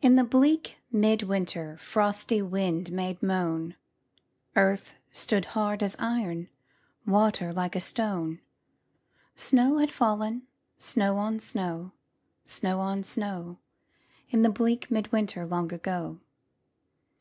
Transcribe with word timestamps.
In 0.00 0.14
the 0.14 0.22
bleak 0.22 0.76
mid 0.92 1.24
winter 1.24 1.76
Frosty 1.78 2.40
wind 2.40 2.92
made 2.92 3.20
moan, 3.20 3.74
Earth 4.54 4.94
stood 5.10 5.44
hard 5.46 5.82
as 5.82 5.96
iron, 5.98 6.48
Water 7.04 7.52
like 7.52 7.74
a 7.74 7.80
stone; 7.80 8.38
Snow 9.34 9.78
had 9.78 9.90
fallen, 9.90 10.46
snow 10.78 11.16
on 11.16 11.40
snow, 11.40 11.90
Snow 12.44 12.78
on 12.78 13.02
snow, 13.02 13.58
In 14.28 14.42
the 14.42 14.50
bleak 14.50 14.88
mid 14.88 15.10
winter 15.10 15.44
Long 15.44 15.74
ago. 15.74 16.20